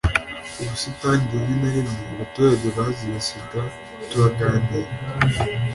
ubusitani 0.61 1.23
rimwe 1.31 1.55
na 1.61 1.69
rimwe; 1.75 2.03
abaturage 2.13 2.67
bazize 2.77 3.19
sida 3.27 3.61
turaganira 4.09 4.91